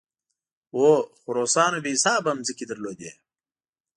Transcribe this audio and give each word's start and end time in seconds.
هو، 0.75 0.89
خو 1.19 1.29
روسانو 1.37 1.77
بې 1.83 1.91
حسابه 1.95 2.31
ځمکې 2.47 2.65
درلودې. 2.67 3.11